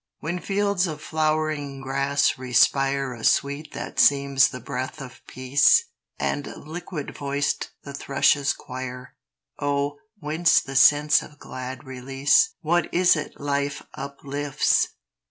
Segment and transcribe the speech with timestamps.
[0.19, 6.47] When fields of flowering grass respire A sweet that seems the breath of Peace, And
[6.57, 9.15] liquid voiced the thrushes choir,
[9.59, 12.55] Oh, whence the sense of glad release?
[12.61, 14.87] What is it life uplifts?